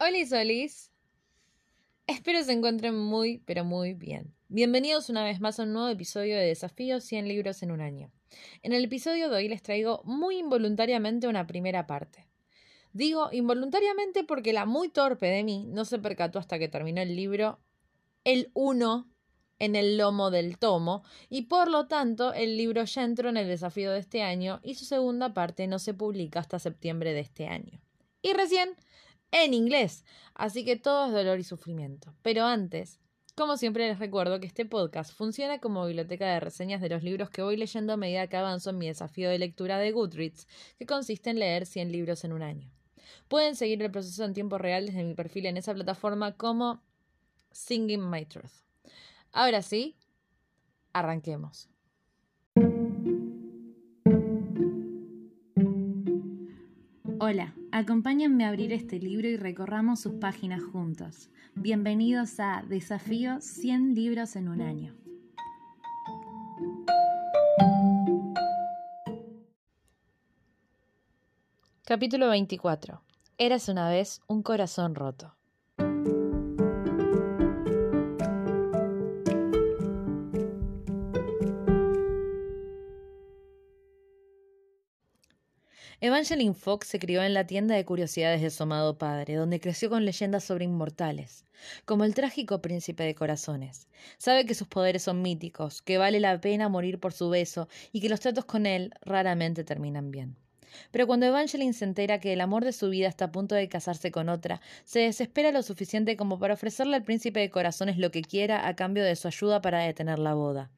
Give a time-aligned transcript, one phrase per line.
[0.00, 0.92] Hola Solis.
[2.06, 4.32] Espero se encuentren muy, pero muy bien.
[4.46, 8.12] Bienvenidos una vez más a un nuevo episodio de Desafíos 100 libros en un año.
[8.62, 12.28] En el episodio de hoy les traigo muy involuntariamente una primera parte.
[12.92, 17.16] Digo involuntariamente porque la muy torpe de mí no se percató hasta que terminó el
[17.16, 17.58] libro
[18.22, 19.10] el 1
[19.58, 23.48] en el lomo del tomo y por lo tanto el libro ya entró en el
[23.48, 27.48] desafío de este año y su segunda parte no se publica hasta septiembre de este
[27.48, 27.80] año.
[28.22, 28.76] Y recién
[29.30, 30.04] en inglés,
[30.34, 32.14] así que todo es dolor y sufrimiento.
[32.22, 32.98] Pero antes,
[33.34, 37.30] como siempre les recuerdo que este podcast funciona como biblioteca de reseñas de los libros
[37.30, 40.86] que voy leyendo a medida que avanzo en mi desafío de lectura de Goodreads, que
[40.86, 42.70] consiste en leer 100 libros en un año.
[43.28, 46.82] Pueden seguir el proceso en tiempo real desde mi perfil en esa plataforma como
[47.52, 48.64] Singing My Truth.
[49.32, 49.96] Ahora sí,
[50.92, 51.68] arranquemos.
[57.20, 61.30] Hola, acompáñenme a abrir este libro y recorramos sus páginas juntos.
[61.54, 64.94] Bienvenidos a Desafío 100 libros en un año.
[71.84, 73.02] Capítulo 24.
[73.38, 75.37] Eras una vez un corazón roto.
[86.18, 89.88] Evangeline Fox se crió en la tienda de curiosidades de su amado padre, donde creció
[89.88, 91.44] con leyendas sobre inmortales,
[91.84, 93.86] como el trágico príncipe de corazones.
[94.16, 98.00] Sabe que sus poderes son míticos, que vale la pena morir por su beso y
[98.00, 100.34] que los tratos con él raramente terminan bien.
[100.90, 103.68] Pero cuando Evangeline se entera que el amor de su vida está a punto de
[103.68, 108.10] casarse con otra, se desespera lo suficiente como para ofrecerle al príncipe de corazones lo
[108.10, 110.72] que quiera a cambio de su ayuda para detener la boda.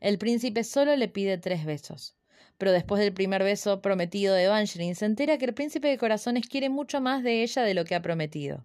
[0.00, 2.17] El príncipe solo le pide tres besos
[2.58, 6.46] pero después del primer beso prometido de Evangeline se entera que el príncipe de corazones
[6.48, 8.64] quiere mucho más de ella de lo que ha prometido.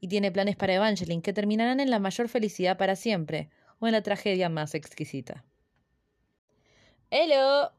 [0.00, 3.92] Y tiene planes para Evangeline que terminarán en la mayor felicidad para siempre, o en
[3.92, 5.44] la tragedia más exquisita.
[7.10, 7.70] Hello.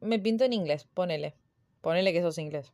[0.00, 1.34] Me pinto en inglés, ponele.
[1.80, 2.72] Ponele que sos inglés.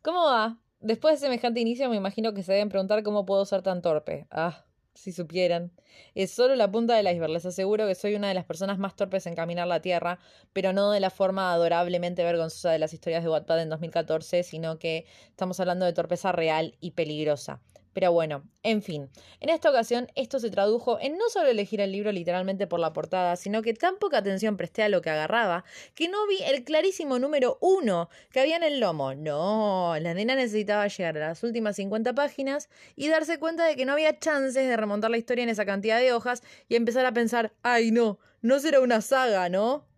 [0.00, 0.58] ¿Cómo va?
[0.80, 4.26] Después de semejante inicio me imagino que se deben preguntar cómo puedo ser tan torpe.
[4.30, 4.64] Ah,
[4.94, 5.72] si supieran.
[6.14, 7.32] Es solo la punta del iceberg.
[7.32, 10.18] Les aseguro que soy una de las personas más torpes en caminar la tierra,
[10.52, 14.78] pero no de la forma adorablemente vergonzosa de las historias de Wattpad en 2014, sino
[14.78, 17.60] que estamos hablando de torpeza real y peligrosa.
[17.92, 19.10] Pero bueno, en fin,
[19.40, 22.92] en esta ocasión esto se tradujo en no solo elegir el libro literalmente por la
[22.92, 25.64] portada, sino que tan poca atención presté a lo que agarraba,
[25.94, 29.14] que no vi el clarísimo número uno que había en el lomo.
[29.14, 33.84] No, la nena necesitaba llegar a las últimas 50 páginas y darse cuenta de que
[33.84, 37.12] no había chances de remontar la historia en esa cantidad de hojas y empezar a
[37.12, 39.91] pensar, ay no, no será una saga, ¿no?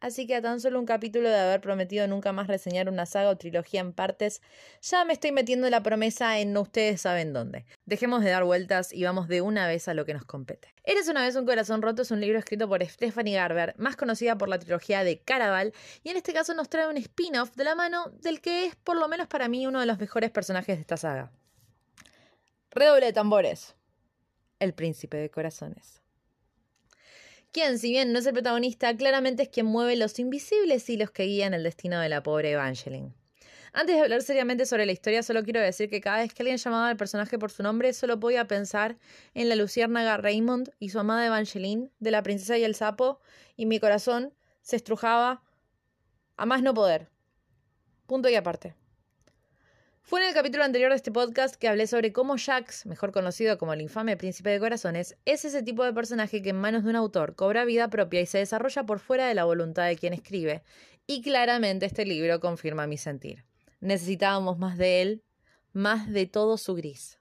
[0.00, 3.28] Así que a tan solo un capítulo de haber prometido nunca más reseñar una saga
[3.28, 4.40] o trilogía en partes,
[4.80, 7.66] ya me estoy metiendo la promesa en no ustedes saben dónde.
[7.84, 10.74] Dejemos de dar vueltas y vamos de una vez a lo que nos compete.
[10.84, 14.38] Eres una vez un corazón roto es un libro escrito por Stephanie Garber, más conocida
[14.38, 17.74] por la trilogía de Caraval, y en este caso nos trae un spin-off de la
[17.74, 20.80] mano del que es por lo menos para mí uno de los mejores personajes de
[20.80, 21.30] esta saga.
[22.70, 23.74] Redoble de tambores.
[24.60, 26.00] El príncipe de corazones
[27.52, 31.24] quien, si bien no es el protagonista, claramente es quien mueve los invisibles hilos que
[31.24, 33.14] guían el destino de la pobre Evangeline.
[33.72, 36.56] Antes de hablar seriamente sobre la historia, solo quiero decir que cada vez que alguien
[36.56, 38.98] llamaba al personaje por su nombre, solo podía pensar
[39.34, 43.20] en la luciérnaga Raymond y su amada Evangeline, de la princesa y el sapo,
[43.56, 45.44] y mi corazón se estrujaba
[46.36, 47.10] a más no poder.
[48.06, 48.79] Punto y aparte.
[50.10, 53.58] Fue en el capítulo anterior de este podcast que hablé sobre cómo Jax, mejor conocido
[53.58, 56.90] como el infame príncipe de corazones, es ese tipo de personaje que en manos de
[56.90, 60.12] un autor cobra vida propia y se desarrolla por fuera de la voluntad de quien
[60.12, 60.64] escribe.
[61.06, 63.44] Y claramente este libro confirma mi sentir.
[63.78, 65.22] Necesitábamos más de él,
[65.72, 67.19] más de todo su gris.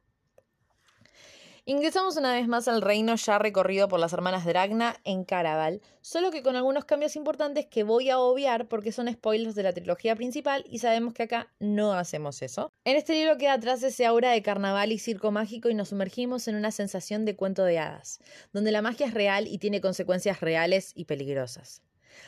[1.65, 6.31] Ingresamos una vez más al reino ya recorrido por las hermanas Dragna en Caraval, solo
[6.31, 10.15] que con algunos cambios importantes que voy a obviar porque son spoilers de la trilogía
[10.15, 12.71] principal y sabemos que acá no hacemos eso.
[12.85, 16.47] En este libro queda atrás ese aura de carnaval y circo mágico y nos sumergimos
[16.47, 18.19] en una sensación de cuento de hadas,
[18.53, 21.81] donde la magia es real y tiene consecuencias reales y peligrosas.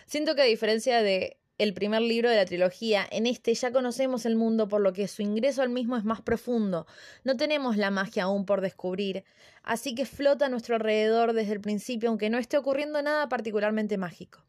[0.05, 3.07] Siento que a diferencia de el primer libro de la trilogía.
[3.11, 6.21] En este ya conocemos el mundo, por lo que su ingreso al mismo es más
[6.21, 6.87] profundo.
[7.23, 9.23] No tenemos la magia aún por descubrir,
[9.61, 13.97] así que flota a nuestro alrededor desde el principio, aunque no esté ocurriendo nada particularmente
[13.97, 14.43] mágico.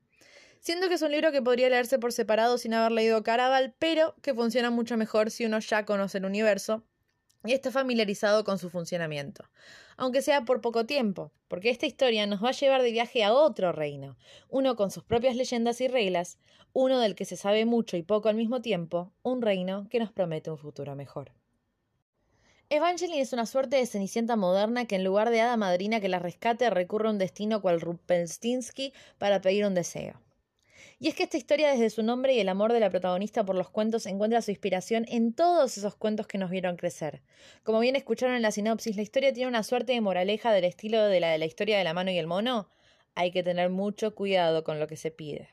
[0.61, 4.15] Siento que es un libro que podría leerse por separado sin haber leído Caraval, pero
[4.23, 6.83] que funciona mucho mejor si uno ya conoce el universo
[7.45, 9.45] y está familiarizado con su funcionamiento,
[9.97, 13.33] aunque sea por poco tiempo, porque esta historia nos va a llevar de viaje a
[13.33, 14.17] otro reino,
[14.49, 16.39] uno con sus propias leyendas y reglas,
[16.73, 20.13] uno del que se sabe mucho y poco al mismo tiempo, un reino que nos
[20.13, 21.33] promete un futuro mejor.
[22.71, 26.19] Evangeline es una suerte de cenicienta moderna que en lugar de hada madrina que la
[26.19, 30.15] rescate recurre a un destino cual Rupelstinsky para pedir un deseo.
[30.99, 33.57] Y es que esta historia, desde su nombre y el amor de la protagonista por
[33.57, 37.23] los cuentos, encuentra su inspiración en todos esos cuentos que nos vieron crecer.
[37.63, 41.03] Como bien escucharon en la sinopsis, la historia tiene una suerte de moraleja del estilo
[41.05, 42.69] de la de la historia de la mano y el mono.
[43.15, 45.49] Hay que tener mucho cuidado con lo que se pide.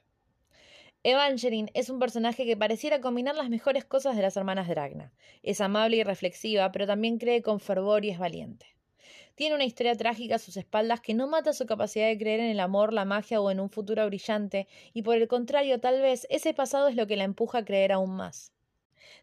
[1.04, 5.14] Evangeline es un personaje que pareciera combinar las mejores cosas de las hermanas Dragna.
[5.44, 8.79] Es amable y reflexiva, pero también cree con fervor y es valiente.
[9.40, 12.50] Tiene una historia trágica a sus espaldas que no mata su capacidad de creer en
[12.50, 16.28] el amor, la magia o en un futuro brillante, y por el contrario, tal vez
[16.30, 18.52] ese pasado es lo que la empuja a creer aún más.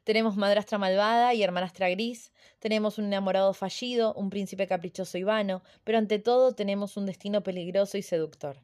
[0.04, 5.62] Tenemos madrastra malvada y hermanastra gris, tenemos un enamorado fallido, un príncipe caprichoso y vano,
[5.84, 8.56] pero ante todo tenemos un destino peligroso y seductor.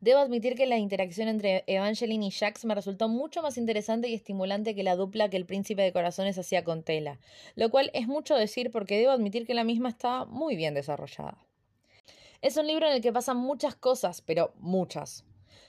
[0.00, 4.14] Debo admitir que la interacción entre Evangeline y Jax me resultó mucho más interesante y
[4.14, 7.18] estimulante que la dupla que el príncipe de corazones hacía con Tela,
[7.56, 11.38] lo cual es mucho decir porque debo admitir que la misma está muy bien desarrollada.
[12.42, 15.24] Es un libro en el que pasan muchas cosas, pero muchas.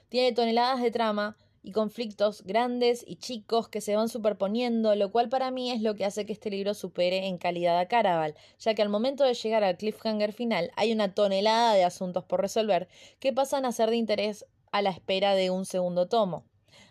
[0.09, 5.29] Tiene toneladas de trama, y conflictos grandes y chicos que se van superponiendo, lo cual
[5.29, 8.73] para mí es lo que hace que este libro supere en calidad a Caraval, ya
[8.73, 12.87] que al momento de llegar al cliffhanger final hay una tonelada de asuntos por resolver
[13.19, 16.45] que pasan a ser de interés a la espera de un segundo tomo.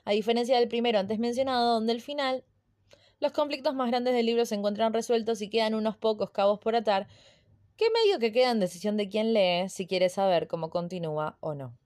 [0.04, 2.44] A diferencia del primero antes mencionado, donde al final
[3.20, 6.76] los conflictos más grandes del libro se encuentran resueltos y quedan unos pocos cabos por
[6.76, 7.08] atar,
[7.76, 11.54] que medio que queda en decisión de quien lee si quiere saber cómo continúa o
[11.54, 11.76] no.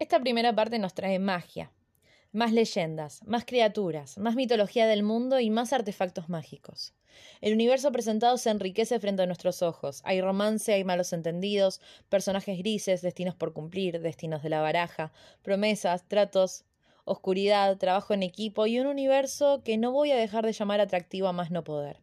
[0.00, 1.70] Esta primera parte nos trae magia,
[2.32, 6.94] más leyendas, más criaturas, más mitología del mundo y más artefactos mágicos.
[7.42, 10.00] El universo presentado se enriquece frente a nuestros ojos.
[10.06, 15.12] Hay romance, hay malos entendidos, personajes grises, destinos por cumplir, destinos de la baraja,
[15.42, 16.64] promesas, tratos,
[17.04, 21.28] oscuridad, trabajo en equipo y un universo que no voy a dejar de llamar atractivo
[21.28, 22.00] a más no poder.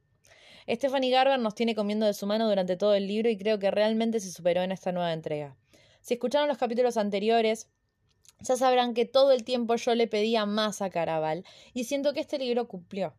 [0.69, 3.71] Stephanie Garber nos tiene comiendo de su mano durante todo el libro y creo que
[3.71, 5.55] realmente se superó en esta nueva entrega.
[6.01, 7.67] Si escucharon los capítulos anteriores,
[8.41, 11.43] ya sabrán que todo el tiempo yo le pedía más a Caraval
[11.73, 13.15] y siento que este libro cumplió.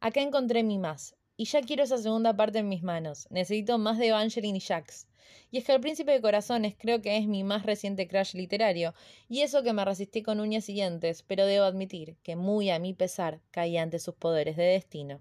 [0.00, 3.26] Acá encontré mi más y ya quiero esa segunda parte en mis manos.
[3.30, 5.06] Necesito más de Evangeline y Jax.
[5.50, 8.94] Y es que El Príncipe de Corazones creo que es mi más reciente crash literario,
[9.28, 12.78] y eso que me resistí con uñas y dientes, pero debo admitir que muy a
[12.78, 15.20] mi pesar caí ante sus poderes de destino.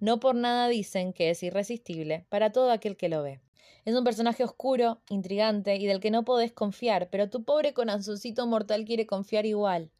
[0.00, 3.40] No por nada dicen que es irresistible para todo aquel que lo ve.
[3.84, 8.46] Es un personaje oscuro, intrigante y del que no podés confiar, pero tu pobre corazoncito
[8.46, 9.90] mortal quiere confiar igual.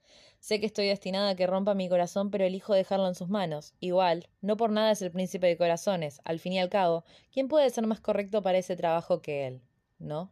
[0.41, 3.73] Sé que estoy destinada a que rompa mi corazón, pero elijo dejarlo en sus manos.
[3.81, 6.21] Igual, no por nada es el príncipe de corazones.
[6.25, 9.63] Al fin y al cabo, ¿quién puede ser más correcto para ese trabajo que él?
[9.99, 10.31] ¿No?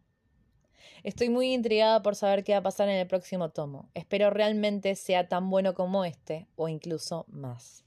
[1.03, 3.89] Estoy muy intrigada por saber qué va a pasar en el próximo tomo.
[3.95, 7.85] Espero realmente sea tan bueno como este, o incluso más.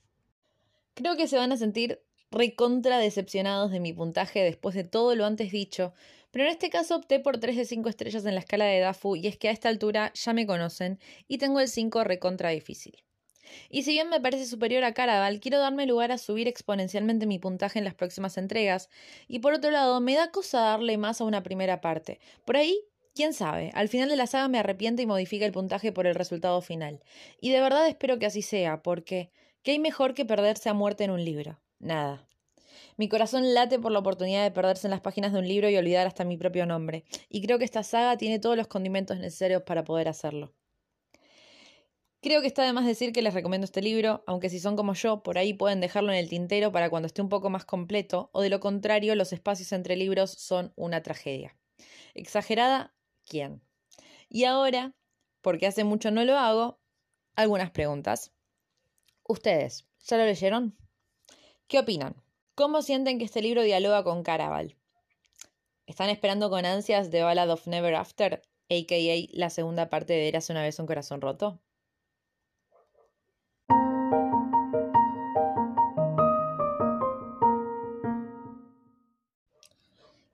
[0.95, 2.01] Creo que se van a sentir
[2.35, 5.93] recontra decepcionados de mi puntaje después de todo lo antes dicho,
[6.31, 9.15] pero en este caso opté por 3 de 5 estrellas en la escala de DAFU
[9.15, 13.03] y es que a esta altura ya me conocen y tengo el 5 recontra difícil.
[13.69, 17.39] Y si bien me parece superior a Caraval, quiero darme lugar a subir exponencialmente mi
[17.39, 18.89] puntaje en las próximas entregas,
[19.27, 22.19] y por otro lado, me da cosa darle más a una primera parte.
[22.45, 22.79] Por ahí,
[23.13, 26.15] quién sabe, al final de la saga me arrepiento y modifica el puntaje por el
[26.15, 27.01] resultado final.
[27.39, 29.31] Y de verdad espero que así sea, porque
[29.63, 31.61] ¿qué hay mejor que perderse a muerte en un libro?
[31.79, 32.24] Nada.
[32.97, 35.75] Mi corazón late por la oportunidad de perderse en las páginas de un libro y
[35.75, 39.63] olvidar hasta mi propio nombre, y creo que esta saga tiene todos los condimentos necesarios
[39.63, 40.53] para poder hacerlo.
[42.21, 44.93] Creo que está de más decir que les recomiendo este libro, aunque si son como
[44.93, 48.29] yo, por ahí pueden dejarlo en el tintero para cuando esté un poco más completo,
[48.31, 51.55] o de lo contrario, los espacios entre libros son una tragedia.
[52.13, 52.95] ¿Exagerada?
[53.25, 53.61] ¿Quién?
[54.29, 54.95] Y ahora,
[55.41, 56.79] porque hace mucho no lo hago,
[57.35, 58.31] algunas preguntas.
[59.27, 60.77] ¿Ustedes ya lo leyeron?
[61.67, 62.24] ¿Qué opinan?
[62.55, 64.77] ¿Cómo sienten que este libro dialoga con Caraval?
[65.87, 69.37] ¿Están esperando con ansias The Ballad of Never After, a.k.a.
[69.37, 71.59] la segunda parte de Eras una vez un corazón roto?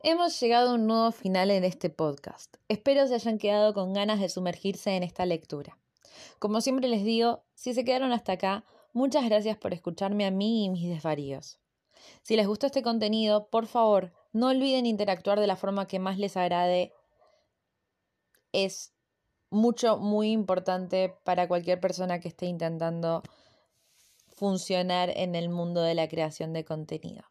[0.03, 2.57] Hemos llegado a un nuevo final en este podcast.
[2.67, 5.79] Espero se hayan quedado con ganas de sumergirse en esta lectura.
[6.37, 8.63] Como siempre les digo, si se quedaron hasta acá,
[8.93, 11.60] Muchas gracias por escucharme a mí y mis desvaríos.
[12.22, 16.17] Si les gustó este contenido, por favor, no olviden interactuar de la forma que más
[16.17, 16.93] les agrade.
[18.51, 18.93] Es
[19.50, 23.22] mucho, muy importante para cualquier persona que esté intentando
[24.36, 27.24] funcionar en el mundo de la creación de contenido.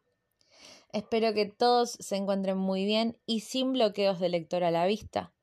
[0.93, 5.33] Espero que todos se encuentren muy bien y sin bloqueos de lector a la vista.